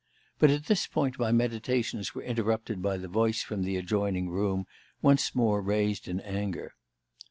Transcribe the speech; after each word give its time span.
But 0.39 0.49
at 0.49 0.65
this 0.65 0.87
point 0.87 1.19
my 1.19 1.31
meditations 1.31 2.15
were 2.15 2.23
interrupted 2.23 2.81
by 2.81 2.97
the 2.97 3.07
voice 3.07 3.43
from 3.43 3.61
the 3.61 3.77
adjoining 3.77 4.29
room, 4.31 4.65
once 5.03 5.35
more 5.35 5.61
raised 5.61 6.07
in 6.07 6.19
anger. 6.21 6.73